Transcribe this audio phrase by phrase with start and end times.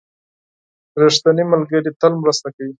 [1.01, 2.69] •ریښتینی ملګری تل مرسته کوي.